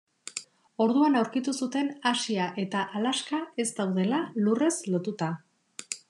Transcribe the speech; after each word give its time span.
Orduan 0.85 1.17
aurkitu 1.19 1.51
zuten 1.65 1.91
Asia 2.11 2.47
eta 2.63 2.81
Alaska 2.99 3.41
ez 3.65 3.69
daudela 3.81 4.23
lurrez 4.47 4.75
lotuta. 4.95 5.29